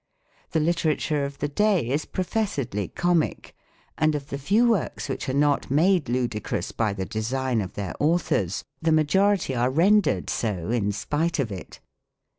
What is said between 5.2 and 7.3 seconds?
are not made ludicrous by the de